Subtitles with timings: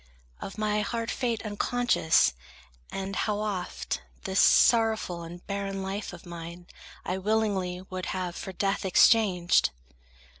[0.41, 2.33] Of my hard fate unconscious,
[2.91, 6.65] and how oft This sorrowful and barren life of mine
[7.05, 9.69] I willingly would have for death exchanged!